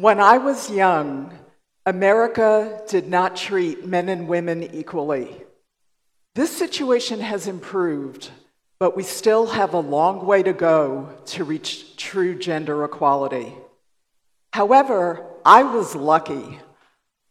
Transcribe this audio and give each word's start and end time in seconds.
When 0.00 0.18
I 0.18 0.38
was 0.38 0.70
young, 0.70 1.30
America 1.84 2.80
did 2.88 3.06
not 3.06 3.36
treat 3.36 3.84
men 3.84 4.08
and 4.08 4.28
women 4.28 4.62
equally. 4.74 5.42
This 6.34 6.56
situation 6.56 7.20
has 7.20 7.46
improved, 7.46 8.30
but 8.78 8.96
we 8.96 9.02
still 9.02 9.48
have 9.48 9.74
a 9.74 9.80
long 9.80 10.24
way 10.24 10.42
to 10.42 10.54
go 10.54 11.14
to 11.26 11.44
reach 11.44 11.98
true 11.98 12.34
gender 12.34 12.82
equality. 12.82 13.52
However, 14.54 15.22
I 15.44 15.64
was 15.64 15.94
lucky. 15.94 16.60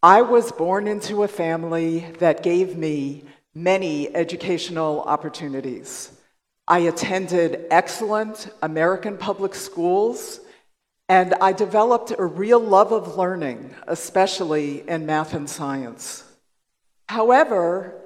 I 0.00 0.22
was 0.22 0.52
born 0.52 0.86
into 0.86 1.24
a 1.24 1.28
family 1.28 2.06
that 2.20 2.44
gave 2.44 2.76
me 2.76 3.24
many 3.52 4.14
educational 4.14 5.00
opportunities. 5.00 6.12
I 6.68 6.78
attended 6.80 7.66
excellent 7.72 8.48
American 8.62 9.16
public 9.16 9.56
schools, 9.56 10.38
and 11.10 11.34
I 11.40 11.50
developed 11.50 12.12
a 12.16 12.24
real 12.24 12.60
love 12.60 12.92
of 12.92 13.16
learning, 13.16 13.74
especially 13.88 14.88
in 14.88 15.06
math 15.06 15.34
and 15.34 15.50
science. 15.50 16.22
However, 17.08 18.00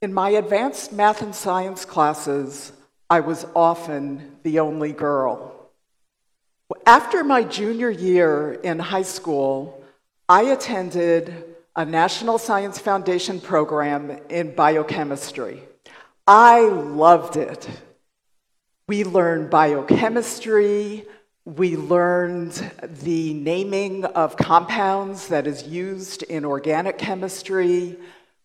in 0.00 0.14
my 0.14 0.30
advanced 0.30 0.90
math 0.90 1.20
and 1.20 1.34
science 1.34 1.84
classes, 1.84 2.72
I 3.10 3.20
was 3.20 3.46
often 3.54 4.36
the 4.42 4.60
only 4.60 4.92
girl. 4.92 5.68
After 6.86 7.22
my 7.22 7.42
junior 7.42 7.90
year 7.90 8.54
in 8.54 8.78
high 8.78 9.02
school, 9.02 9.84
I 10.26 10.44
attended 10.44 11.44
a 11.76 11.84
National 11.84 12.38
Science 12.38 12.78
Foundation 12.78 13.38
program 13.38 14.18
in 14.30 14.54
biochemistry. 14.54 15.62
I 16.26 16.62
loved 16.62 17.36
it. 17.36 17.68
We 18.88 19.04
learned 19.04 19.50
biochemistry, 19.50 21.04
we 21.44 21.76
learned 21.76 22.52
the 22.82 23.34
naming 23.34 24.04
of 24.06 24.36
compounds 24.36 25.28
that 25.28 25.46
is 25.46 25.64
used 25.64 26.22
in 26.22 26.44
organic 26.44 26.96
chemistry, 26.96 27.98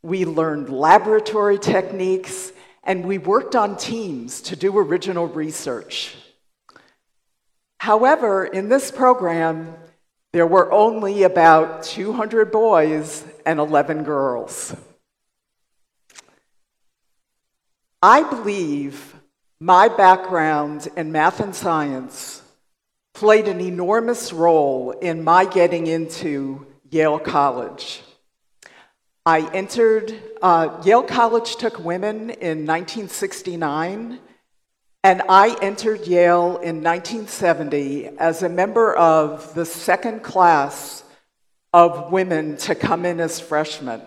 we 0.03 0.25
learned 0.25 0.69
laboratory 0.69 1.57
techniques, 1.57 2.51
and 2.83 3.05
we 3.05 3.17
worked 3.17 3.55
on 3.55 3.77
teams 3.77 4.41
to 4.41 4.55
do 4.55 4.77
original 4.77 5.27
research. 5.27 6.17
However, 7.77 8.45
in 8.45 8.67
this 8.67 8.91
program, 8.91 9.75
there 10.33 10.47
were 10.47 10.69
only 10.71 11.23
about 11.23 11.83
200 11.83 12.51
boys 12.51 13.23
and 13.45 13.59
11 13.59 14.03
girls. 14.03 14.75
I 18.01 18.23
believe 18.23 19.15
my 19.61 19.87
background 19.87 20.89
in 20.97 21.13
math 21.13 21.39
and 21.39 21.55
science 21.55 22.38
played 23.19 23.49
an 23.49 23.59
enormous 23.59 24.31
role 24.31 24.91
in 24.91 25.21
my 25.21 25.43
getting 25.43 25.87
into 25.87 26.65
Yale 26.89 27.19
College. 27.19 28.01
I 29.25 29.41
entered, 29.53 30.17
uh, 30.41 30.81
Yale 30.85 31.03
College 31.03 31.57
took 31.57 31.79
women 31.79 32.29
in 32.29 32.65
1969 32.65 34.19
and 35.03 35.21
I 35.27 35.57
entered 35.61 36.07
Yale 36.07 36.59
in 36.59 36.81
1970 36.81 38.07
as 38.19 38.41
a 38.41 38.47
member 38.47 38.95
of 38.95 39.53
the 39.53 39.65
second 39.65 40.23
class 40.23 41.03
of 41.73 42.13
women 42.13 42.55
to 42.59 42.73
come 42.73 43.05
in 43.05 43.19
as 43.19 43.41
freshmen. 43.41 44.01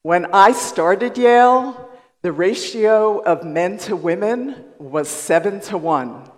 When 0.00 0.32
I 0.32 0.52
started 0.52 1.18
Yale, 1.18 1.90
the 2.22 2.32
ratio 2.32 3.18
of 3.22 3.44
men 3.44 3.76
to 3.80 3.96
women 3.96 4.64
was 4.78 5.10
seven 5.10 5.60
to 5.68 5.76
one. 5.76 6.30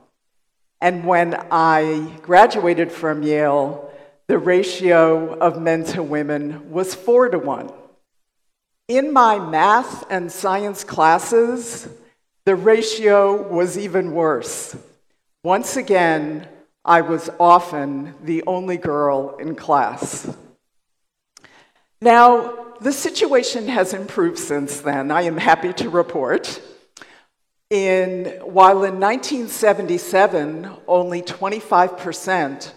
And 0.84 1.06
when 1.06 1.34
I 1.50 2.14
graduated 2.20 2.92
from 2.92 3.22
Yale, 3.22 3.90
the 4.26 4.36
ratio 4.36 5.32
of 5.38 5.58
men 5.58 5.84
to 5.84 6.02
women 6.02 6.70
was 6.70 6.94
four 6.94 7.30
to 7.30 7.38
one. 7.38 7.72
In 8.86 9.10
my 9.10 9.38
math 9.38 10.04
and 10.10 10.30
science 10.30 10.84
classes, 10.84 11.88
the 12.44 12.54
ratio 12.54 13.48
was 13.48 13.78
even 13.78 14.12
worse. 14.12 14.76
Once 15.42 15.78
again, 15.78 16.46
I 16.84 17.00
was 17.00 17.30
often 17.40 18.14
the 18.22 18.42
only 18.46 18.76
girl 18.76 19.38
in 19.38 19.54
class. 19.54 20.36
Now, 22.02 22.74
the 22.82 22.92
situation 22.92 23.68
has 23.68 23.94
improved 23.94 24.38
since 24.38 24.82
then, 24.82 25.10
I 25.10 25.22
am 25.22 25.38
happy 25.38 25.72
to 25.72 25.88
report. 25.88 26.60
In, 27.70 28.26
while 28.42 28.84
in 28.84 29.00
1977, 29.00 30.70
only 30.86 31.22
25% 31.22 32.72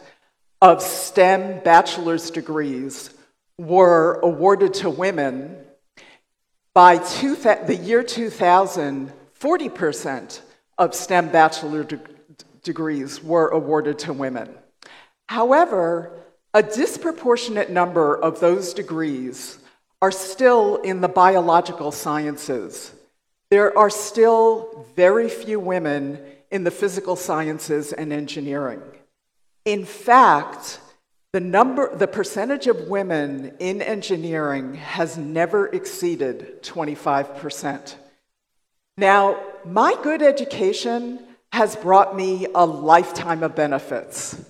of 0.62 0.81
STEM 0.81 1.59
bachelor's 1.64 2.31
degrees 2.31 3.12
were 3.58 4.20
awarded 4.24 4.74
to 4.75 4.90
women, 4.90 5.58
by 6.74 6.98
two, 6.98 7.36
the 7.36 7.80
year 7.81 8.03
2000, 8.03 9.12
40% 9.40 10.42
of 10.78 10.94
STEM 10.94 11.30
bachelor 11.30 11.84
de- 11.84 12.00
degrees 12.64 13.24
were 13.24 13.48
awarded 13.50 13.98
to 14.00 14.14
women. 14.14 14.54
However, 15.28 16.12
a 16.54 16.64
disproportionate 16.64 17.69
number 17.69 18.16
of 18.16 18.40
those 18.40 18.74
degrees 18.74 19.58
are 20.02 20.12
still 20.12 20.78
in 20.78 21.02
the 21.02 21.08
biological 21.08 21.92
sciences. 21.92 22.94
There 23.50 23.78
are 23.78 23.90
still 23.90 24.85
very 24.96 25.30
few 25.30 25.59
women 25.59 26.19
in 26.52 26.63
the 26.63 26.72
physical 26.72 27.16
sciences 27.16 27.94
and 27.94 28.12
engineering. 28.12 28.81
In 29.63 29.85
fact, 29.85 30.80
the 31.34 31.40
number 31.40 31.96
the 31.96 32.07
percentage 32.07 32.68
of 32.68 32.88
women 32.88 33.53
in 33.59 33.81
engineering 33.81 34.75
has 34.75 35.18
never 35.18 35.68
exceeded 35.68 36.63
25%. 36.63 37.96
Now, 38.97 39.40
my 39.63 39.96
good 40.02 40.22
education 40.22 41.19
has 41.53 41.75
brought 41.75 42.16
me 42.16 42.47
a 42.53 42.66
lifetime 42.66 43.44
of 43.44 43.56
benefits. 43.56 44.44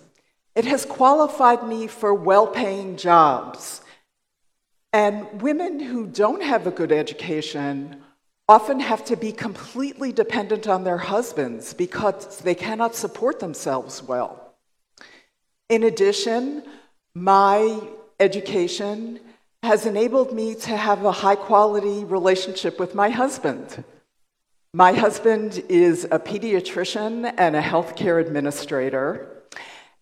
It 0.55 0.65
has 0.65 0.85
qualified 0.85 1.67
me 1.67 1.87
for 1.87 2.13
well 2.13 2.47
paying 2.47 2.97
jobs. 2.97 3.81
And 4.93 5.41
women 5.41 5.79
who 5.79 6.07
don't 6.07 6.41
have 6.41 6.65
a 6.65 6.71
good 6.71 6.91
education 6.91 8.01
often 8.49 8.79
have 8.79 9.03
to 9.05 9.17
be 9.17 9.31
completely 9.31 10.11
dependent 10.13 10.67
on 10.67 10.83
their 10.83 10.97
husbands 10.97 11.73
because 11.73 12.39
they 12.39 12.55
cannot 12.55 12.95
support 12.95 13.39
themselves 13.39 14.01
well. 14.01 14.53
In 15.69 15.83
addition, 15.83 16.63
my 17.13 17.81
education 18.19 19.19
has 19.63 19.85
enabled 19.85 20.33
me 20.33 20.55
to 20.55 20.77
have 20.77 21.03
a 21.03 21.11
high 21.11 21.35
quality 21.35 22.05
relationship 22.05 22.79
with 22.79 22.95
my 22.95 23.09
husband. 23.09 23.83
My 24.73 24.93
husband 24.93 25.61
is 25.67 26.05
a 26.05 26.19
pediatrician 26.19 27.33
and 27.37 27.55
a 27.55 27.61
healthcare 27.61 28.21
administrator, 28.25 29.43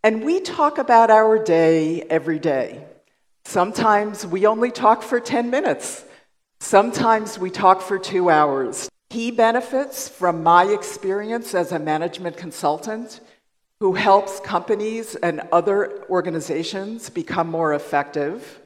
and 0.03 0.23
we 0.23 0.39
talk 0.39 0.77
about 0.77 1.09
our 1.09 1.43
day 1.43 2.03
every 2.03 2.37
day. 2.37 2.85
Sometimes 3.45 4.25
we 4.25 4.45
only 4.45 4.69
talk 4.69 5.01
for 5.01 5.19
10 5.19 5.49
minutes, 5.49 6.04
sometimes 6.65 7.37
we 7.37 7.51
talk 7.51 7.79
for 7.79 7.99
two 7.99 8.29
hours. 8.31 8.89
He 9.11 9.29
benefits 9.29 10.09
from 10.09 10.41
my 10.41 10.65
experience 10.65 11.53
as 11.53 11.71
a 11.71 11.77
management 11.77 12.37
consultant 12.37 13.21
who 13.79 13.93
helps 13.93 14.39
companies 14.39 15.15
and 15.15 15.41
other 15.51 16.05
organizations 16.09 17.11
become 17.11 17.51
more 17.51 17.75
effective. 17.75 18.61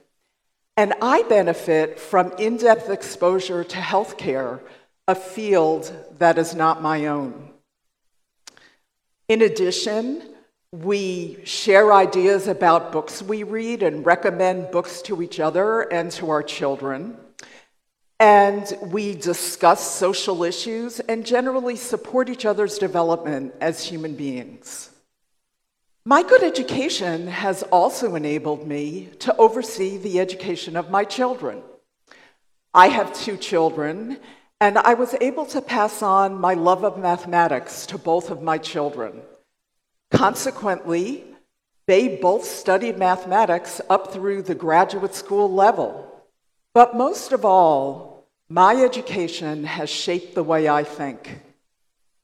And 0.78 0.94
I 1.02 1.24
benefit 1.24 2.00
from 2.00 2.32
in 2.40 2.56
depth 2.56 2.90
exposure 2.90 3.66
to 3.66 3.78
healthcare 3.78 4.62
a 5.10 5.16
field 5.16 5.92
that 6.20 6.38
is 6.38 6.56
not 6.56 6.82
my 6.82 7.08
own. 7.08 7.50
In 9.28 9.42
addition, 9.42 10.22
we 10.72 11.40
share 11.44 11.92
ideas 11.92 12.48
about 12.48 12.94
books 12.94 13.22
we 13.22 13.44
read 13.44 13.84
and 13.84 14.06
recommend 14.06 14.72
books 14.72 15.02
to 15.02 15.22
each 15.22 15.40
other 15.42 15.82
and 15.82 16.12
to 16.14 16.30
our 16.30 16.44
children. 16.44 17.18
And 18.20 18.78
we 18.82 19.16
discuss 19.16 19.96
social 19.96 20.44
issues 20.44 21.00
and 21.00 21.26
generally 21.26 21.78
support 21.78 22.28
each 22.28 22.46
other's 22.46 22.78
development 22.78 23.54
as 23.62 23.84
human 23.86 24.16
beings. 24.16 24.90
My 26.06 26.24
good 26.24 26.44
education 26.44 27.28
has 27.28 27.64
also 27.64 28.16
enabled 28.16 28.68
me 28.68 29.10
to 29.20 29.36
oversee 29.38 29.98
the 29.98 30.20
education 30.20 30.76
of 30.76 30.90
my 30.90 31.06
children. 31.06 31.62
I 32.74 32.88
have 32.88 33.14
two 33.14 33.38
children, 33.38 34.20
and 34.60 34.78
I 34.78 34.96
was 34.96 35.16
able 35.22 35.46
to 35.48 35.62
pass 35.62 36.02
on 36.02 36.42
my 36.42 36.56
love 36.56 36.84
of 36.84 36.98
mathematics 36.98 37.86
to 37.88 37.98
both 37.98 38.32
of 38.32 38.42
my 38.42 38.58
children. 38.58 39.22
Consequently, 40.12 41.24
they 41.86 42.18
both 42.18 42.44
studied 42.44 42.98
mathematics 42.98 43.80
up 43.90 44.12
through 44.12 44.42
the 44.42 44.56
graduate 44.56 45.16
school 45.16 45.52
level. 45.52 46.06
But 46.74 46.96
most 46.96 47.32
of 47.32 47.46
all, 47.46 48.09
my 48.50 48.76
education 48.84 49.64
has 49.64 49.90
shaped 49.90 50.34
the 50.34 50.44
way 50.44 50.68
I 50.68 50.84
think. 50.84 51.40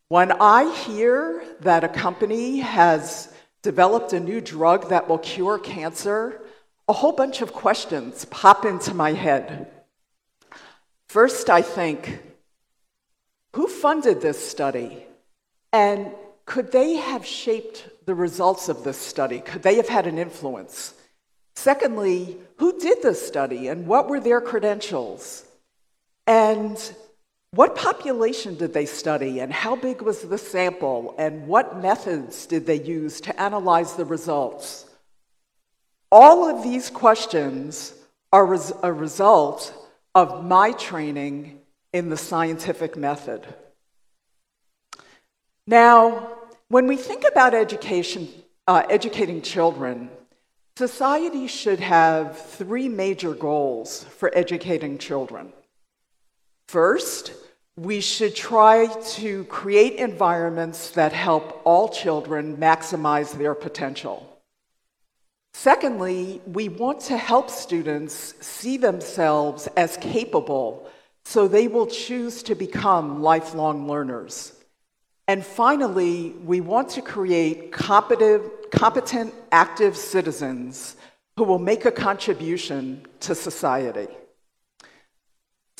When 0.09 0.31
I 0.31 0.73
hear 0.73 1.43
that 1.61 1.83
a 1.83 1.87
company 1.87 2.59
has 2.59 3.31
developed 3.61 4.13
a 4.13 4.19
new 4.19 4.41
drug 4.41 4.89
that 4.89 5.07
will 5.07 5.19
cure 5.19 5.59
cancer, 5.59 6.41
a 6.87 6.93
whole 6.93 7.11
bunch 7.11 7.41
of 7.41 7.53
questions 7.53 8.25
pop 8.25 8.65
into 8.65 8.93
my 8.93 9.13
head. 9.13 9.71
First, 11.07 11.49
I 11.49 11.61
think, 11.61 12.21
who 13.53 13.67
funded 13.67 14.21
this 14.21 14.49
study? 14.49 15.05
And 15.71 16.11
could 16.45 16.71
they 16.71 16.95
have 16.95 17.25
shaped 17.25 17.87
the 18.05 18.15
results 18.15 18.69
of 18.69 18.83
this 18.83 18.97
study? 18.97 19.39
Could 19.39 19.63
they 19.63 19.75
have 19.75 19.89
had 19.89 20.07
an 20.07 20.17
influence? 20.17 20.93
Secondly, 21.55 22.37
who 22.57 22.77
did 22.79 23.01
this 23.01 23.25
study 23.25 23.67
and 23.67 23.87
what 23.87 24.09
were 24.09 24.19
their 24.19 24.41
credentials? 24.41 25.44
And 26.27 26.77
what 27.51 27.75
population 27.75 28.55
did 28.55 28.73
they 28.73 28.85
study 28.85 29.39
and 29.39 29.53
how 29.53 29.75
big 29.75 30.01
was 30.01 30.21
the 30.21 30.37
sample 30.37 31.15
and 31.17 31.47
what 31.47 31.81
methods 31.81 32.45
did 32.45 32.65
they 32.65 32.81
use 32.81 33.21
to 33.21 33.41
analyze 33.41 33.93
the 33.93 34.05
results? 34.05 34.85
All 36.11 36.49
of 36.49 36.63
these 36.63 36.89
questions 36.89 37.93
are 38.31 38.57
a 38.83 38.91
result 38.91 39.73
of 40.13 40.43
my 40.43 40.71
training 40.73 41.61
in 41.93 42.09
the 42.09 42.17
scientific 42.17 42.97
method. 42.97 43.45
Now, 45.67 46.29
when 46.67 46.87
we 46.87 46.97
think 46.97 47.23
about 47.29 47.53
education, 47.53 48.27
uh, 48.67 48.83
educating 48.89 49.41
children, 49.41 50.09
society 50.77 51.47
should 51.47 51.79
have 51.79 52.37
three 52.37 52.89
major 52.89 53.33
goals 53.33 54.03
for 54.03 54.29
educating 54.35 54.97
children. 54.97 55.53
First, 56.67 57.31
we 57.77 57.99
should 57.99 58.35
try 58.35 58.87
to 58.87 59.43
create 59.45 59.95
environments 59.95 60.91
that 60.91 61.13
help 61.13 61.61
all 61.65 61.89
children 61.89 62.57
maximize 62.57 63.37
their 63.37 63.53
potential. 63.53 64.39
Secondly, 65.53 66.41
we 66.45 66.69
want 66.69 66.99
to 67.01 67.17
help 67.17 67.49
students 67.49 68.33
see 68.41 68.77
themselves 68.77 69.67
as 69.77 69.97
capable 69.97 70.89
so 71.23 71.47
they 71.47 71.67
will 71.67 71.87
choose 71.87 72.43
to 72.43 72.55
become 72.55 73.21
lifelong 73.21 73.87
learners. 73.87 74.53
And 75.27 75.45
finally, 75.45 76.31
we 76.43 76.61
want 76.61 76.89
to 76.89 77.01
create 77.01 77.71
competent, 77.71 79.33
active 79.51 79.97
citizens 79.97 80.95
who 81.37 81.43
will 81.43 81.59
make 81.59 81.85
a 81.85 81.91
contribution 81.91 83.05
to 83.21 83.33
society. 83.33 84.07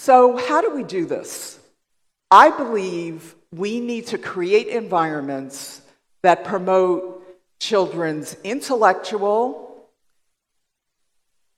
So, 0.05 0.37
how 0.37 0.61
do 0.61 0.69
we 0.69 0.83
do 0.83 1.07
this? 1.07 1.57
I 2.29 2.51
believe 2.51 3.33
we 3.51 3.79
need 3.79 4.05
to 4.13 4.19
create 4.19 4.67
environments 4.67 5.81
that 6.21 6.43
promote 6.43 7.25
children's 7.59 8.37
intellectual, 8.43 9.89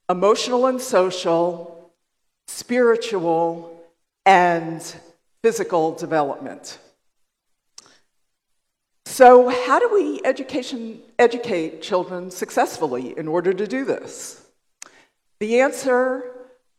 emotional 0.08 0.64
and 0.64 0.80
social, 0.80 1.92
spiritual, 2.46 3.84
and 4.24 4.80
physical 5.42 5.92
development. 5.92 6.78
So, 9.04 9.50
how 9.50 9.78
do 9.78 9.90
we 9.92 10.22
education, 10.24 11.02
educate 11.18 11.82
children 11.82 12.30
successfully 12.30 13.12
in 13.18 13.28
order 13.28 13.52
to 13.52 13.66
do 13.66 13.84
this? 13.84 14.42
The 15.38 15.60
answer, 15.60 16.24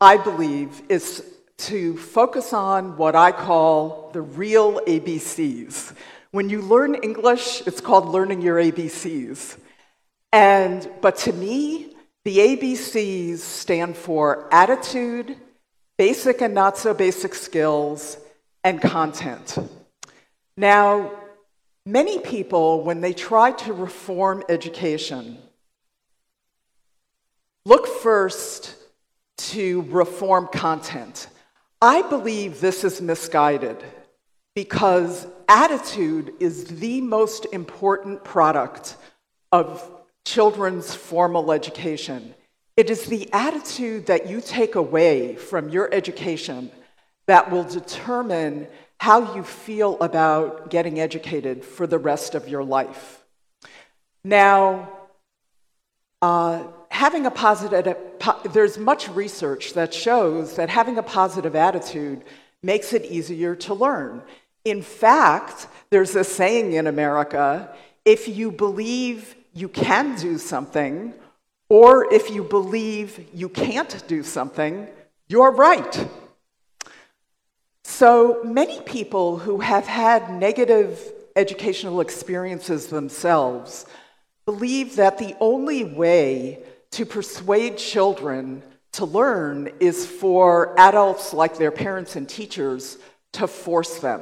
I 0.02 0.18
believe, 0.18 0.82
is 0.90 1.36
to 1.60 1.98
focus 1.98 2.54
on 2.54 2.98
what 2.98 3.16
I 3.16 3.32
call 3.32 4.10
the 4.14 4.22
real 4.22 4.80
ABCs. 4.82 5.94
When 6.32 6.50
you 6.50 6.62
learn 6.62 6.96
English, 6.96 7.62
it's 7.68 7.82
called 7.82 8.08
learning 8.08 8.42
your 8.42 8.58
ABCs. 8.58 9.58
And, 10.32 10.90
but 11.02 11.18
to 11.18 11.34
me, 11.34 11.96
the 12.26 12.38
ABCs 12.38 13.38
stand 13.40 13.98
for 13.98 14.48
attitude, 14.54 15.36
basic 15.98 16.42
and 16.42 16.54
not 16.54 16.78
so 16.78 16.94
basic 16.94 17.34
skills, 17.34 18.18
and 18.64 18.82
content. 18.82 19.58
Now, 20.56 21.12
Many 21.90 22.20
people, 22.20 22.84
when 22.84 23.02
they 23.02 23.14
try 23.14 23.52
to 23.52 23.74
reform 23.74 24.44
education, 24.48 25.40
look 27.66 27.88
first 27.88 28.76
to 29.38 29.82
reform 29.90 30.50
content. 30.54 31.30
I 31.82 32.02
believe 32.02 32.60
this 32.60 32.84
is 32.84 33.02
misguided 33.02 33.84
because 34.54 35.26
attitude 35.48 36.34
is 36.40 36.66
the 36.66 37.00
most 37.00 37.46
important 37.54 38.24
product 38.24 38.98
of 39.52 39.90
children's 40.26 40.94
formal 40.94 41.52
education. 41.54 42.36
It 42.76 42.90
is 42.90 43.06
the 43.06 43.32
attitude 43.32 44.08
that 44.08 44.28
you 44.28 44.42
take 44.42 44.76
away 44.76 45.36
from 45.36 45.70
your 45.70 45.94
education 45.94 46.72
that 47.28 47.50
will 47.50 47.64
determine 47.64 48.68
how 49.00 49.36
you 49.36 49.44
feel 49.44 49.98
about 50.02 50.70
getting 50.70 51.00
educated 51.00 51.64
for 51.64 51.88
the 51.88 51.98
rest 51.98 52.36
of 52.36 52.50
your 52.50 52.64
life. 52.64 53.24
Now, 54.26 54.90
uh, 56.22 56.64
having 57.00 57.26
a 57.26 57.32
positive, 57.32 57.96
there's 58.52 58.78
much 58.78 59.08
research 59.12 59.72
that 59.74 59.94
shows 59.94 60.58
that 60.58 60.68
having 60.68 60.98
a 60.98 61.04
positive 61.20 61.56
attitude 61.56 62.22
makes 62.62 62.92
it 62.92 63.06
easier 63.06 63.56
to 63.56 63.74
learn. 63.74 64.22
In 64.66 64.82
fact, 64.82 65.68
there's 65.92 66.14
a 66.18 66.26
saying 66.26 66.74
in 66.74 66.88
America 66.88 67.74
if 68.04 68.28
you 68.28 68.52
believe 68.52 69.34
you 69.54 69.70
can 69.70 70.18
do 70.18 70.38
something, 70.38 71.14
or 71.70 72.14
if 72.14 72.30
you 72.30 72.44
believe 72.44 73.30
you 73.34 73.48
can't 73.48 74.04
do 74.10 74.22
something, 74.22 74.86
you're 75.30 75.52
right. 75.52 76.06
So 77.86 78.44
many 78.44 78.82
people 78.82 79.38
who 79.38 79.62
have 79.62 79.88
had 79.88 80.30
negative 80.34 81.00
educational 81.38 82.02
experiences 82.02 82.88
themselves 82.88 83.86
believe 84.46 84.98
that 84.98 85.18
the 85.18 85.34
only 85.40 85.86
way 85.86 86.66
to 86.92 87.06
persuade 87.06 87.78
children 87.78 88.64
to 88.94 89.06
learn 89.06 89.70
is 89.80 90.06
for 90.06 90.78
adults 90.80 91.34
like 91.34 91.58
their 91.58 91.72
parents 91.72 92.16
and 92.16 92.28
teachers 92.28 92.98
to 93.34 93.48
force 93.48 94.00
them. 94.00 94.22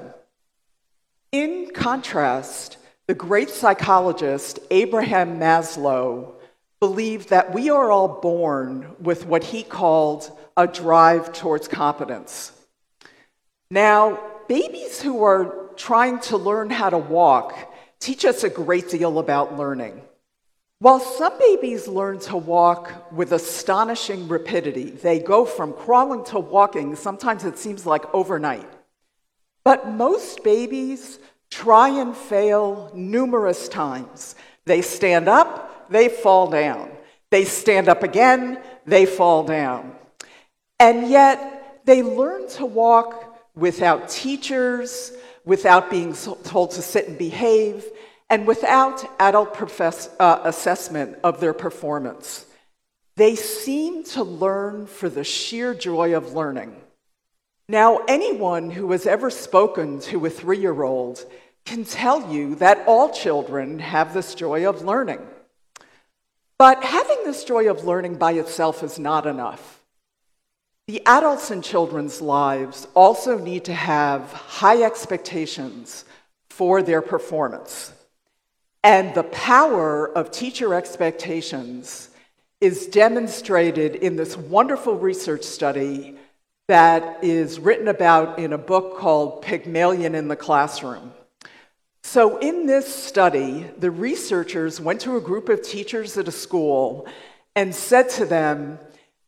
In 1.32 1.72
contrast, 1.74 2.78
the 3.08 3.14
great 3.14 3.50
psychologist 3.50 4.60
Abraham 4.70 5.40
Maslow 5.40 6.34
believed 6.80 7.30
that 7.30 7.54
we 7.54 7.70
are 7.70 7.90
all 7.90 8.20
born 8.22 8.96
with 9.00 9.26
what 9.26 9.44
he 9.44 9.64
called 9.64 10.38
a 10.56 10.68
drive 10.68 11.34
towards 11.34 11.68
competence. 11.68 12.52
Now, 13.72 14.20
babies 14.48 15.02
who 15.02 15.24
are 15.24 15.70
trying 15.76 16.20
to 16.20 16.38
learn 16.38 16.70
how 16.70 16.90
to 16.90 16.98
walk 16.98 17.74
teach 18.00 18.26
us 18.26 18.44
a 18.44 18.50
great 18.50 18.90
deal 18.90 19.20
about 19.20 19.58
learning. 19.58 20.02
While 20.80 21.00
some 21.00 21.40
babies 21.40 21.88
learn 21.88 22.20
to 22.20 22.38
walk 22.38 23.12
with 23.12 23.32
astonishing 23.32 24.28
rapidity, 24.28 24.92
they 24.92 25.18
go 25.20 25.44
from 25.44 25.74
crawling 25.74 26.24
to 26.26 26.40
walking, 26.40 26.96
sometimes 26.96 27.46
it 27.46 27.58
seems 27.58 27.88
like 27.88 28.14
overnight. 28.14 28.70
But 29.64 29.90
most 29.90 30.44
babies 30.44 31.18
try 31.50 31.90
and 31.90 32.16
fail 32.16 32.92
numerous 32.94 33.68
times. 33.68 34.36
They 34.66 34.84
stand 34.84 35.28
up, 35.28 35.90
they 35.90 36.10
fall 36.10 36.48
down. 36.48 36.92
They 37.32 37.44
stand 37.44 37.90
up 37.90 38.04
again, 38.04 38.62
they 38.86 39.08
fall 39.08 39.44
down. 39.44 39.96
And 40.80 41.10
yet, 41.10 41.82
they 41.86 42.04
learn 42.04 42.48
to 42.50 42.66
walk 42.66 43.40
without 43.56 44.10
teachers, 44.10 45.12
without 45.44 45.90
being 45.90 46.14
told 46.44 46.72
to 46.72 46.82
sit 46.84 47.08
and 47.08 47.18
behave, 47.18 47.84
and 48.30 48.46
without 48.46 49.06
adult 49.20 49.54
profess, 49.54 50.10
uh, 50.20 50.42
assessment 50.44 51.18
of 51.24 51.40
their 51.40 51.54
performance. 51.54 52.46
They 53.16 53.36
seem 53.36 54.04
to 54.06 54.24
learn 54.24 54.86
for 54.86 55.10
the 55.10 55.24
sheer 55.24 55.74
joy 55.74 56.16
of 56.16 56.34
learning. 56.34 56.76
Now, 57.70 58.02
anyone 58.08 58.70
who 58.70 58.92
has 58.92 59.06
ever 59.06 59.30
spoken 59.30 60.00
to 60.02 60.26
a 60.26 60.30
three 60.30 60.60
year 60.60 60.84
old 60.84 61.26
can 61.66 61.84
tell 61.84 62.32
you 62.32 62.56
that 62.56 62.84
all 62.88 63.12
children 63.12 63.80
have 63.80 64.14
this 64.14 64.36
joy 64.36 64.68
of 64.68 64.84
learning. 64.84 65.20
But 66.58 66.84
having 66.84 67.24
this 67.26 67.44
joy 67.44 67.70
of 67.70 67.84
learning 67.84 68.16
by 68.16 68.34
itself 68.34 68.84
is 68.84 68.98
not 68.98 69.26
enough. 69.26 69.84
The 70.88 71.06
adults 71.06 71.52
in 71.52 71.62
children's 71.62 72.22
lives 72.22 72.88
also 72.94 73.38
need 73.38 73.66
to 73.66 73.74
have 73.74 74.32
high 74.32 74.84
expectations 74.84 76.06
for 76.50 76.82
their 76.82 77.02
performance. 77.02 77.92
And 78.84 79.14
the 79.14 79.24
power 79.24 80.08
of 80.08 80.32
teacher 80.32 80.74
expectations 80.74 82.10
is 82.62 82.88
demonstrated 82.88 83.96
in 83.96 84.16
this 84.16 84.38
wonderful 84.38 84.96
research 84.96 85.44
study 85.44 86.18
that 86.68 87.24
is 87.24 87.60
written 87.60 87.88
about 87.88 88.40
in 88.40 88.54
a 88.54 88.58
book 88.58 88.98
called 88.98 89.42
Pygmalion 89.42 90.16
in 90.16 90.28
the 90.28 90.36
Classroom. 90.36 91.14
So, 92.04 92.38
in 92.38 92.66
this 92.66 92.94
study, 92.94 93.70
the 93.78 93.92
researchers 93.92 94.80
went 94.80 95.02
to 95.02 95.18
a 95.18 95.22
group 95.22 95.50
of 95.50 95.62
teachers 95.62 96.18
at 96.18 96.28
a 96.28 96.32
school 96.32 97.08
and 97.56 97.74
said 97.74 98.10
to 98.12 98.26
them, 98.26 98.80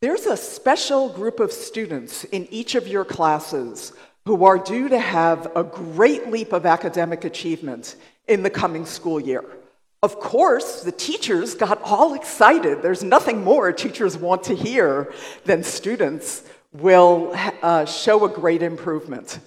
There's 0.01 0.25
a 0.25 0.37
special 0.37 1.09
group 1.09 1.39
of 1.39 1.51
students 1.51 2.23
in 2.25 2.47
each 2.51 2.75
of 2.75 2.87
your 2.87 3.05
classes 3.05 3.93
who 4.25 4.45
are 4.45 4.57
due 4.57 4.87
to 4.89 4.99
have 4.99 5.51
a 5.55 5.63
great 5.63 6.29
leap 6.29 6.53
of 6.53 6.65
academic 6.65 7.25
achievement 7.25 7.95
in 8.29 8.43
the 8.43 8.49
coming 8.49 8.85
school 8.85 9.19
year. 9.19 9.43
Of 10.01 10.19
course, 10.19 10.83
the 10.83 10.93
teachers 10.93 11.55
got 11.55 11.81
all 11.83 12.13
excited. 12.13 12.81
There's 12.81 13.03
nothing 13.03 13.43
more 13.43 13.73
teachers 13.73 14.15
want 14.15 14.43
to 14.43 14.55
hear 14.55 15.11
than 15.43 15.63
students 15.63 16.43
will 16.71 17.33
uh, 17.61 17.83
show 17.83 18.23
a 18.23 18.29
great 18.29 18.61
improvement. 18.61 19.39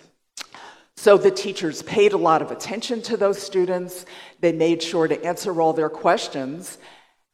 So 0.96 1.16
the 1.16 1.30
teachers 1.30 1.82
paid 1.82 2.12
a 2.12 2.18
lot 2.18 2.42
of 2.42 2.50
attention 2.50 3.00
to 3.02 3.16
those 3.16 3.40
students. 3.40 4.04
They 4.40 4.52
made 4.52 4.82
sure 4.82 5.08
to 5.08 5.24
answer 5.24 5.58
all 5.60 5.72
their 5.72 5.88
questions. 5.88 6.76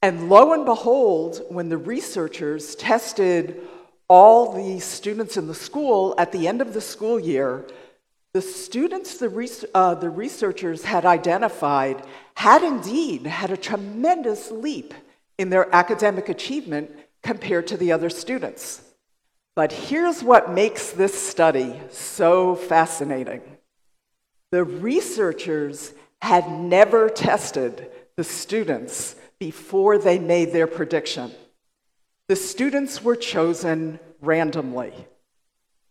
And 0.01 0.29
lo 0.29 0.53
and 0.53 0.65
behold, 0.65 1.43
when 1.49 1.69
the 1.69 1.77
researchers 1.77 2.77
tested 2.77 3.61
all 4.09 4.53
the 4.53 4.79
students 4.81 5.37
in 5.37 5.49
the 5.49 5.55
school 5.55 6.15
at 6.19 6.31
the 6.31 6.47
end 6.47 6.61
of 6.63 6.73
the 6.73 6.81
school 6.81 7.19
year, 7.19 7.67
the 8.39 8.43
students 8.43 9.19
the, 9.19 9.69
uh, 9.75 9.97
the 9.97 10.09
researchers 10.09 10.85
had 10.85 11.05
identified 11.05 12.07
had 12.35 12.63
indeed 12.63 13.27
had 13.27 13.51
a 13.51 13.57
tremendous 13.57 14.53
leap 14.53 14.95
in 15.39 15.51
their 15.51 15.75
academic 15.75 16.29
achievement 16.29 16.89
compared 17.21 17.67
to 17.67 17.77
the 17.77 17.91
other 17.91 18.09
students. 18.09 18.81
But 19.57 19.73
here's 19.73 20.23
what 20.23 20.53
makes 20.53 20.93
this 20.93 21.21
study 21.21 21.81
so 21.91 22.55
fascinating 22.55 23.43
the 24.53 24.63
researchers 24.63 25.93
had 26.23 26.49
never 26.49 27.09
tested 27.09 27.91
the 28.15 28.23
students 28.23 29.17
before 29.41 29.99
they 29.99 30.21
made 30.21 30.53
their 30.53 30.69
prediction. 30.69 31.33
The 32.29 32.37
students 32.37 33.03
were 33.03 33.17
chosen 33.17 33.99
randomly. 34.21 34.93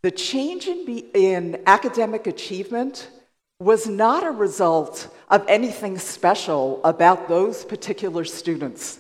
The 0.02 0.12
change 0.12 0.68
in, 0.68 0.86
be- 0.86 1.10
in 1.14 1.64
academic 1.66 2.28
achievement 2.28 3.10
was 3.60 3.88
not 3.88 4.24
a 4.24 4.32
result 4.32 5.14
of 5.30 5.44
anything 5.48 5.98
special 5.98 6.84
about 6.84 7.28
those 7.28 7.66
particular 7.66 8.24
students. 8.24 9.00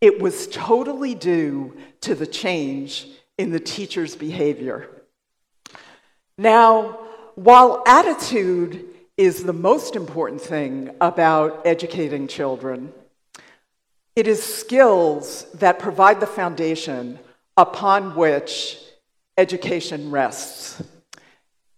It 0.00 0.20
was 0.20 0.46
totally 0.48 1.14
due 1.14 1.76
to 2.02 2.14
the 2.14 2.26
change 2.26 3.08
in 3.36 3.50
the 3.50 3.60
teacher's 3.60 4.16
behavior. 4.16 4.88
Now, 6.38 6.98
while 7.34 7.82
attitude 7.86 8.86
is 9.16 9.44
the 9.44 9.52
most 9.52 9.96
important 9.96 10.40
thing 10.40 10.90
about 11.00 11.66
educating 11.66 12.28
children, 12.28 12.92
it 14.16 14.26
is 14.26 14.42
skills 14.42 15.46
that 15.54 15.78
provide 15.78 16.20
the 16.20 16.26
foundation 16.26 17.18
upon 17.56 18.16
which 18.16 18.78
education 19.38 20.10
rests. 20.10 20.82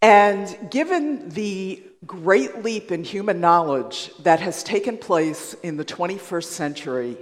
And 0.02 0.70
given 0.70 1.28
the 1.28 1.82
great 2.06 2.64
leap 2.64 2.90
in 2.90 3.04
human 3.04 3.40
knowledge 3.40 4.10
that 4.20 4.40
has 4.40 4.64
taken 4.64 4.96
place 4.96 5.54
in 5.62 5.76
the 5.76 5.84
21st 5.84 6.44
century, 6.44 7.16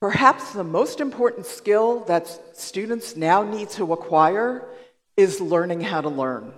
perhaps 0.00 0.52
the 0.52 0.64
most 0.64 1.00
important 1.00 1.44
skill 1.44 2.00
that 2.06 2.56
students 2.56 3.14
now 3.14 3.42
need 3.42 3.68
to 3.70 3.92
acquire 3.92 4.66
is 5.16 5.40
learning 5.40 5.82
how 5.82 6.00
to 6.00 6.08
learn. 6.08 6.52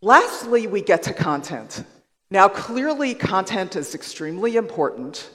Lastly, 0.00 0.66
we 0.66 0.82
get 0.82 1.04
to 1.04 1.14
content. 1.14 1.84
Now, 2.28 2.48
clearly, 2.48 3.14
content 3.14 3.76
is 3.76 3.94
extremely 3.94 4.56
important. 4.56 5.30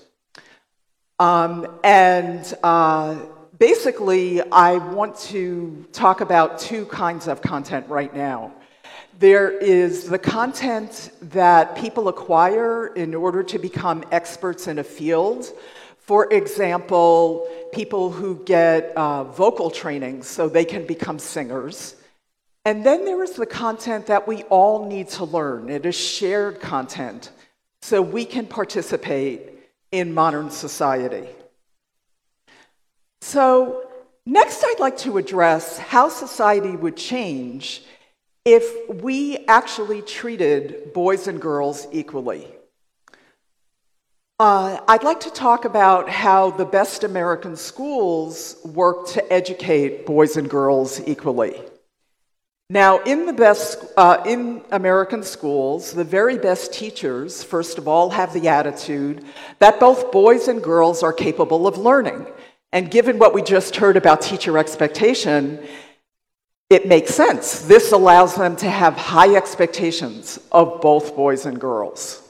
Um, 1.19 1.79
and 1.83 2.53
uh, 2.63 3.15
basically, 3.57 4.41
I 4.51 4.77
want 4.77 5.17
to 5.19 5.85
talk 5.91 6.21
about 6.21 6.59
two 6.59 6.85
kinds 6.85 7.27
of 7.27 7.41
content 7.41 7.87
right 7.89 8.13
now. 8.13 8.53
There 9.19 9.49
is 9.49 10.03
the 10.03 10.19
content 10.19 11.11
that 11.21 11.75
people 11.75 12.07
acquire 12.07 12.87
in 12.87 13.15
order 13.15 13.41
to 13.43 13.57
become 13.57 14.03
experts 14.11 14.67
in 14.67 14.79
a 14.79 14.83
field. 14.83 15.51
For 15.97 16.31
example, 16.31 17.47
people 17.73 18.11
who 18.11 18.43
get 18.45 18.95
uh, 18.95 19.23
vocal 19.23 19.71
training 19.71 20.23
so 20.23 20.47
they 20.47 20.65
can 20.65 20.85
become 20.85 21.19
singers. 21.19 21.95
And 22.63 22.85
then 22.85 23.05
there 23.05 23.23
is 23.23 23.31
the 23.31 23.45
content 23.45 24.07
that 24.07 24.27
we 24.27 24.43
all 24.43 24.85
need 24.85 25.09
to 25.09 25.23
learn. 25.23 25.69
It 25.69 25.85
is 25.85 25.95
shared 25.95 26.59
content 26.59 27.31
so 27.81 28.01
we 28.01 28.25
can 28.25 28.45
participate 28.45 29.49
in 29.91 30.13
modern 30.13 30.49
society. 30.51 31.27
So, 33.21 33.89
next, 34.25 34.63
I'd 34.63 34.79
like 34.79 34.97
to 34.99 35.17
address 35.17 35.77
how 35.77 36.09
society 36.09 36.75
would 36.75 36.95
change 36.95 37.83
if 38.45 38.89
we 39.03 39.37
actually 39.47 40.01
treated 40.01 40.93
boys 40.93 41.27
and 41.27 41.41
girls 41.41 41.87
equally. 41.91 42.47
Uh, 44.39 44.79
I'd 44.87 45.03
like 45.03 45.21
to 45.21 45.31
talk 45.31 45.65
about 45.65 46.09
how 46.09 46.51
the 46.51 46.63
best 46.63 47.03
American 47.03 47.55
schools 47.55 48.55
work 48.63 49.07
to 49.07 49.33
educate 49.33 50.05
boys 50.05 50.37
and 50.37 50.47
girls 50.47 51.01
equally. 51.07 51.59
Now, 52.69 52.99
in 52.99 53.25
the 53.25 53.33
best, 53.33 53.83
uh, 53.97 54.21
in 54.25 54.61
American 54.71 55.23
schools, 55.23 55.91
the 55.91 56.03
very 56.03 56.37
best 56.37 56.71
teachers, 56.71 57.41
first 57.41 57.77
of 57.77 57.87
all, 57.87 58.11
have 58.11 58.31
the 58.33 58.47
attitude 58.47 59.23
that 59.57 59.79
both 59.79 60.11
boys 60.11 60.47
and 60.47 60.61
girls 60.61 61.01
are 61.01 61.13
capable 61.13 61.65
of 61.65 61.77
learning. 61.77 62.27
And 62.71 62.91
given 62.91 63.17
what 63.17 63.33
we 63.33 63.41
just 63.41 63.77
heard 63.77 63.97
about 63.97 64.21
teacher 64.21 64.57
expectation, 64.57 65.65
it 66.69 66.87
makes 66.87 67.13
sense. 67.13 67.61
This 67.61 67.91
allows 67.91 68.35
them 68.35 68.55
to 68.57 68.69
have 68.69 68.93
high 68.95 69.35
expectations 69.35 70.39
of 70.51 70.81
both 70.81 71.15
boys 71.15 71.45
and 71.45 71.59
girls. 71.59 72.21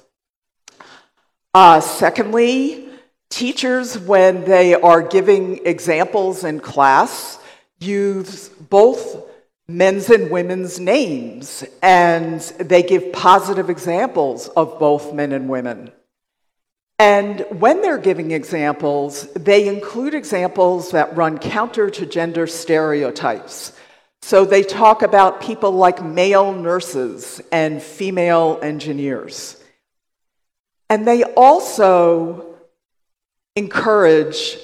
Uh, 1.53 1.79
secondly, 1.79 2.87
teachers, 3.29 3.97
when 3.97 4.45
they 4.45 4.75
are 4.75 5.01
giving 5.01 5.65
examples 5.65 6.43
in 6.43 6.59
class, 6.59 7.39
use 7.79 8.49
both 8.49 9.23
men's 9.67 10.09
and 10.09 10.29
women's 10.29 10.79
names, 10.79 11.63
and 11.81 12.39
they 12.59 12.83
give 12.83 13.11
positive 13.11 13.71
examples 13.71 14.49
of 14.49 14.77
both 14.79 15.13
men 15.13 15.31
and 15.31 15.49
women. 15.49 15.91
And 16.99 17.45
when 17.51 17.81
they're 17.81 17.99
giving 17.99 18.31
examples, 18.31 19.31
they 19.33 19.67
include 19.67 20.15
examples 20.15 20.91
that 20.91 21.15
run 21.15 21.37
counter 21.37 21.91
to 21.91 22.05
gender 22.07 22.47
stereotypes. 22.47 23.73
So 24.23 24.45
they 24.45 24.63
talk 24.63 25.03
about 25.03 25.39
people 25.39 25.71
like 25.71 26.03
male 26.03 26.51
nurses 26.51 27.39
and 27.51 27.81
female 27.81 28.59
engineers. 28.63 29.61
And 30.89 31.07
they 31.07 31.23
also 31.23 32.55
encourage 33.55 34.57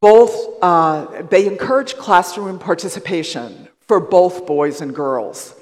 both, 0.00 0.62
uh, 0.62 1.22
they 1.22 1.46
encourage 1.46 1.96
classroom 1.96 2.60
participation 2.60 3.68
for 3.80 3.98
both 3.98 4.46
boys 4.46 4.80
and 4.80 4.94
girls. 4.94 5.54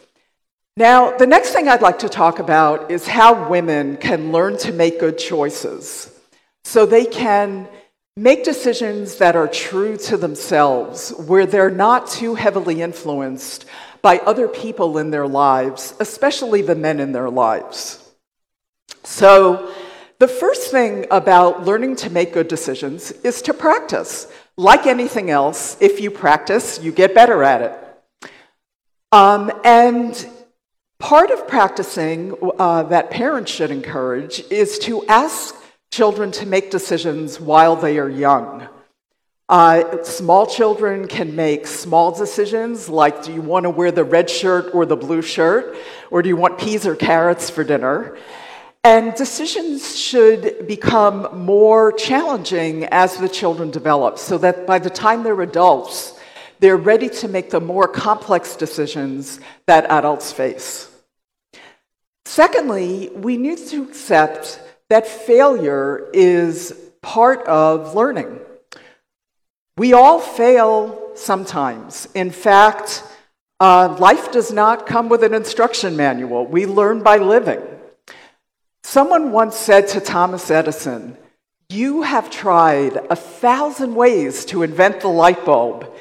Now, 0.77 1.17
the 1.17 1.27
next 1.27 1.53
thing 1.53 1.69
I'd 1.69 1.83
like 1.83 2.01
to 2.01 2.09
talk 2.09 2.39
about 2.39 2.91
is 2.91 3.07
how 3.07 3.49
women 3.49 3.97
can 3.97 4.31
learn 4.31 4.59
to 4.59 4.73
make 4.73 5.01
good 5.01 5.19
choices 5.19 6.15
so 6.69 6.85
they 6.85 7.07
can 7.07 7.67
make 8.15 8.45
decisions 8.45 9.17
that 9.17 9.35
are 9.35 9.49
true 9.49 9.97
to 9.97 10.19
themselves, 10.19 11.15
where 11.27 11.47
they're 11.47 11.71
not 11.71 12.11
too 12.11 12.35
heavily 12.35 12.83
influenced 12.83 13.65
by 14.03 14.19
other 14.19 14.49
people 14.49 14.99
in 14.99 15.11
their 15.11 15.27
lives, 15.27 15.95
especially 15.99 16.61
the 16.61 16.75
men 16.75 17.01
in 17.01 17.13
their 17.13 17.31
lives. 17.31 18.07
So, 19.03 19.73
the 20.19 20.29
first 20.29 20.71
thing 20.71 21.07
about 21.11 21.65
learning 21.65 21.97
to 21.97 22.11
make 22.11 22.35
good 22.35 22.49
decisions 22.49 23.13
is 23.13 23.41
to 23.43 23.55
practice. 23.55 24.31
Like 24.59 24.87
anything 24.87 25.31
else, 25.31 25.81
if 25.81 26.03
you 26.03 26.11
practice, 26.11 26.79
you 26.83 26.93
get 26.93 27.15
better 27.15 27.43
at 27.43 27.63
it. 27.63 28.31
Um, 29.11 29.51
and 29.65 30.13
part 30.99 31.31
of 31.31 31.49
practicing 31.49 32.35
uh, 32.59 32.83
that 32.83 33.11
parents 33.11 33.51
should 33.51 33.71
encourage 33.71 34.41
is 34.51 34.79
to 34.81 35.07
ask 35.07 35.55
children 35.91 36.31
to 36.33 36.47
make 36.47 36.71
decisions 36.71 37.41
while 37.41 37.77
they 37.77 37.99
are 37.99 38.09
young. 38.09 38.69
Uh, 39.49 40.03
small 40.05 40.47
children 40.47 41.09
can 41.09 41.35
make 41.35 41.67
small 41.67 42.13
decisions 42.13 42.91
like 42.91 43.23
do 43.23 43.33
you 43.33 43.41
want 43.41 43.65
to 43.65 43.71
wear 43.71 43.91
the 43.91 44.05
red 44.05 44.29
shirt 44.29 44.75
or 44.75 44.85
the 44.85 44.97
blue 44.97 45.23
shirt, 45.23 45.75
or 46.11 46.21
do 46.21 46.29
you 46.29 46.37
want 46.37 46.59
peas 46.59 46.87
or 46.87 46.95
carrots 46.95 47.49
for 47.49 47.65
dinner? 47.65 48.19
And 48.85 49.15
decisions 49.15 49.99
should 49.99 50.67
become 50.67 51.45
more 51.45 51.93
challenging 51.93 52.85
as 52.85 53.17
the 53.17 53.29
children 53.29 53.71
develop, 53.71 54.19
so 54.19 54.37
that 54.39 54.67
by 54.67 54.79
the 54.79 54.91
time 54.91 55.23
they're 55.23 55.41
adults, 55.41 56.19
they're 56.61 56.77
ready 56.77 57.09
to 57.09 57.29
make 57.29 57.51
the 57.51 57.61
more 57.61 57.89
complex 57.89 58.55
decisions 58.55 59.41
that 59.67 59.87
adults 59.91 60.31
face. 60.31 60.91
Secondly, 62.27 63.11
we 63.15 63.39
need 63.39 63.59
to 63.69 63.83
accept 63.85 64.61
that 64.91 65.07
failure 65.07 66.09
is 66.13 66.73
part 67.03 67.47
of 67.47 67.95
learning. 67.95 68.41
We 69.77 69.93
all 69.93 70.19
fail 70.19 71.13
sometimes. 71.15 72.09
In 72.15 72.31
fact, 72.31 73.05
uh, 73.61 73.97
life 73.99 74.33
does 74.33 74.53
not 74.53 74.87
come 74.87 75.09
with 75.09 75.23
an 75.23 75.35
instruction 75.35 75.97
manual. 75.97 76.47
We 76.47 76.67
learn 76.67 77.03
by 77.03 77.19
living. 77.19 77.61
Someone 78.83 79.33
once 79.33 79.57
said 79.57 79.89
to 79.89 80.01
Thomas 80.01 80.51
Edison, 80.51 81.17
You 81.69 82.03
have 82.03 82.31
tried 82.31 82.97
a 83.11 83.17
thousand 83.17 83.95
ways 83.95 84.45
to 84.47 84.63
invent 84.63 85.01
the 85.01 85.09
light 85.09 85.45
bulb, 85.45 85.93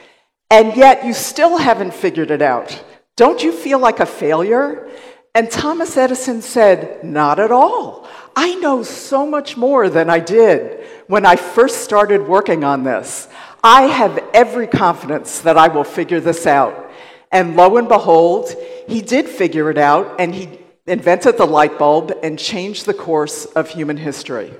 and 0.50 0.75
yet 0.77 1.06
you 1.06 1.13
still 1.13 1.58
haven't 1.58 1.94
figured 1.94 2.32
it 2.32 2.41
out. 2.41 2.84
Don't 3.17 3.44
you 3.44 3.51
feel 3.51 3.79
like 3.79 4.00
a 4.00 4.06
failure? 4.06 4.89
And 5.36 5.51
Thomas 5.51 5.98
Edison 5.98 6.41
said, 6.41 7.03
Not 7.03 7.39
at 7.39 7.51
all. 7.51 8.08
I 8.39 8.53
know 8.53 8.84
so 8.84 9.25
much 9.25 9.58
more 9.58 9.89
than 9.89 10.12
I 10.12 10.20
did 10.20 10.86
when 11.08 11.25
I 11.25 11.36
first 11.38 11.77
started 11.77 12.27
working 12.27 12.63
on 12.63 12.84
this. 12.84 13.27
I 13.63 13.88
have 13.88 14.24
every 14.32 14.67
confidence 14.67 15.39
that 15.39 15.58
I 15.58 15.70
will 15.70 15.84
figure 15.84 16.20
this 16.20 16.46
out. 16.46 16.91
And 17.32 17.56
lo 17.56 17.77
and 17.77 17.88
behold, 17.88 18.56
he 18.88 19.01
did 19.01 19.27
figure 19.27 19.72
it 19.72 19.79
out 19.79 20.22
and 20.22 20.36
he 20.36 20.60
invented 20.86 21.38
the 21.38 21.48
light 21.48 21.79
bulb 21.79 22.13
and 22.22 22.38
changed 22.38 22.86
the 22.86 22.94
course 22.94 23.46
of 23.46 23.72
human 23.72 23.98
history. 23.98 24.53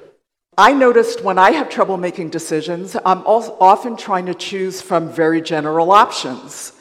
I 0.57 0.74
noticed 0.74 1.24
when 1.24 1.38
I 1.38 1.51
have 1.51 1.69
trouble 1.69 1.98
making 1.98 2.31
decisions, 2.31 2.96
I'm 3.05 3.22
often 3.27 3.96
trying 3.96 4.25
to 4.25 4.34
choose 4.34 4.81
from 4.81 5.07
very 5.07 5.39
general 5.39 5.91
options. 5.91 6.74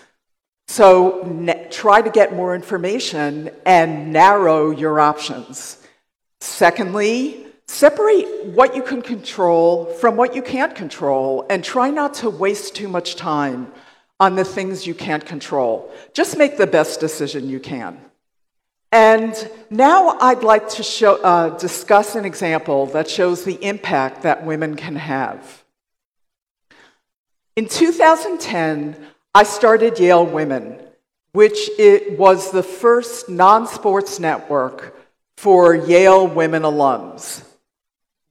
So 0.69 1.45
try 1.71 2.01
to 2.01 2.11
get 2.11 2.35
more 2.35 2.55
information 2.55 3.51
and 3.67 4.15
narrow 4.15 4.71
your 4.71 4.99
options. 4.99 5.83
Secondly, 6.47 7.45
separate 7.67 8.47
what 8.47 8.75
you 8.77 8.83
can 8.83 9.03
control 9.03 9.87
from 9.87 10.17
what 10.17 10.35
you 10.35 10.41
can't 10.41 10.75
control 10.75 11.45
and 11.51 11.63
try 11.63 11.91
not 11.91 12.15
to 12.15 12.31
waste 12.31 12.77
too 12.77 12.89
much 12.89 13.17
time 13.17 13.73
on 14.21 14.37
the 14.37 14.45
things 14.45 14.87
you 14.87 14.95
can't 14.95 15.27
control. 15.27 15.93
Just 16.15 16.39
make 16.39 16.57
the 16.57 16.67
best 16.67 17.01
decision 17.01 17.51
you 17.51 17.61
can. 17.61 18.01
And 18.93 19.35
now 19.71 20.17
I'd 20.21 20.45
like 20.45 20.69
to 20.71 20.83
show, 20.83 21.17
uh, 21.17 21.59
discuss 21.59 22.15
an 22.15 22.25
example 22.25 22.87
that 22.87 23.11
shows 23.11 23.45
the 23.45 23.63
impact 23.63 24.23
that 24.23 24.47
women 24.47 24.77
can 24.77 24.95
have. 24.95 25.65
In 27.57 27.67
2010, 27.67 28.97
I 29.35 29.43
started 29.43 29.99
Yale 29.99 30.25
Women, 30.25 30.79
which 31.33 31.59
it 31.77 32.19
was 32.19 32.53
the 32.53 32.63
first 32.63 33.29
non 33.29 33.67
sports 33.67 34.21
network 34.21 34.96
for 35.37 35.75
Yale 35.75 36.27
women 36.27 36.63
alums. 36.63 37.43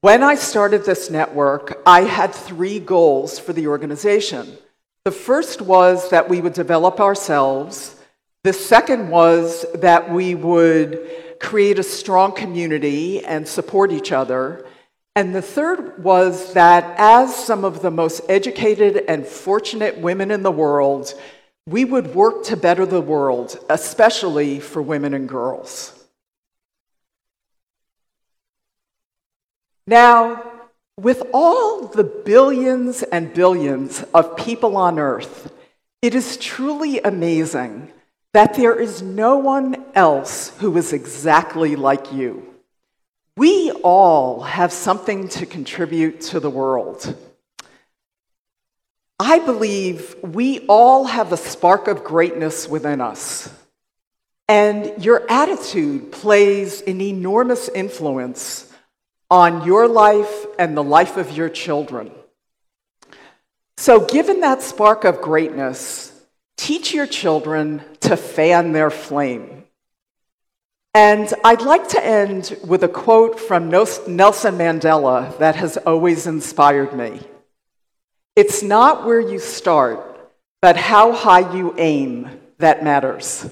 When 0.01 0.23
I 0.23 0.35
started 0.35 0.85
this 0.85 1.09
network, 1.09 1.81
I 1.85 2.01
had 2.01 2.33
three 2.33 2.79
goals 2.79 3.39
for 3.39 3.53
the 3.53 3.67
organization. 3.67 4.57
The 5.03 5.11
first 5.11 5.61
was 5.61 6.09
that 6.09 6.29
we 6.29 6.41
would 6.41 6.53
develop 6.53 6.99
ourselves. 6.99 7.95
The 8.43 8.53
second 8.53 9.09
was 9.09 9.65
that 9.75 10.11
we 10.11 10.35
would 10.35 11.39
create 11.39 11.79
a 11.79 11.83
strong 11.83 12.33
community 12.33 13.23
and 13.25 13.47
support 13.47 13.91
each 13.91 14.11
other. 14.11 14.65
And 15.15 15.33
the 15.33 15.41
third 15.41 16.03
was 16.03 16.53
that 16.53 16.95
as 16.99 17.35
some 17.35 17.63
of 17.63 17.81
the 17.81 17.91
most 17.91 18.21
educated 18.29 19.05
and 19.07 19.25
fortunate 19.25 19.97
women 19.97 20.29
in 20.29 20.43
the 20.43 20.51
world, 20.51 21.13
we 21.67 21.85
would 21.85 22.13
work 22.13 22.43
to 22.45 22.57
better 22.57 22.85
the 22.85 23.01
world, 23.01 23.57
especially 23.69 24.59
for 24.59 24.81
women 24.81 25.13
and 25.13 25.27
girls. 25.27 26.04
Now, 29.87 30.43
with 30.99 31.23
all 31.33 31.87
the 31.87 32.03
billions 32.03 33.03
and 33.03 33.33
billions 33.33 34.03
of 34.13 34.37
people 34.37 34.77
on 34.77 34.97
earth, 34.97 35.51
it 36.01 36.15
is 36.15 36.37
truly 36.37 36.99
amazing 37.01 37.91
that 38.33 38.55
there 38.55 38.79
is 38.79 39.01
no 39.01 39.37
one 39.37 39.83
else 39.93 40.49
who 40.59 40.75
is 40.77 40.91
exactly 40.91 41.75
like 41.75 42.11
you. 42.11 42.53
We 43.37 43.71
all 43.83 44.41
have 44.41 44.71
something 44.71 45.27
to 45.29 45.45
contribute 45.45 46.21
to 46.21 46.39
the 46.39 46.49
world. 46.49 47.15
I 49.19 49.39
believe 49.39 50.15
we 50.21 50.65
all 50.67 51.05
have 51.05 51.31
a 51.31 51.37
spark 51.37 51.87
of 51.87 52.03
greatness 52.03 52.67
within 52.67 53.01
us. 53.01 53.53
And 54.47 55.03
your 55.03 55.29
attitude 55.29 56.11
plays 56.11 56.81
an 56.81 57.01
enormous 57.01 57.69
influence 57.69 58.64
on 59.29 59.65
your 59.65 59.87
life 59.87 60.45
and 60.59 60.75
the 60.75 60.83
life 60.83 61.17
of 61.17 61.31
your 61.31 61.49
children. 61.49 62.11
So, 63.77 64.05
given 64.05 64.39
that 64.41 64.61
spark 64.61 65.03
of 65.03 65.21
greatness, 65.21 66.11
teach 66.57 66.93
your 66.93 67.07
children 67.07 67.83
to 68.01 68.15
fan 68.15 68.71
their 68.71 68.89
flame. 68.89 69.65
And 70.93 71.33
I'd 71.43 71.61
like 71.61 71.89
to 71.89 72.05
end 72.05 72.57
with 72.65 72.83
a 72.83 72.87
quote 72.87 73.37
from 73.37 73.69
Nelson 73.69 74.17
Mandela 74.17 75.37
that 75.39 75.57
has 75.57 75.75
always 75.75 76.25
inspired 76.25 76.93
me. 76.93 77.19
It's 78.35 78.63
not 78.63 79.05
where 79.05 79.19
you 79.19 79.39
start, 79.39 80.31
but 80.61 80.77
how 80.77 81.11
high 81.11 81.53
you 81.53 81.75
aim 81.77 82.29
that 82.59 82.83
matters. 82.83 83.49